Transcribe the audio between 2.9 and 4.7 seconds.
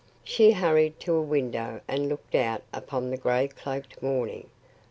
the gray cloaked morning.